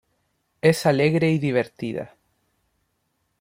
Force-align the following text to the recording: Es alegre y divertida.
Es 0.61 0.87
alegre 0.87 1.29
y 1.31 1.37
divertida. 1.37 2.15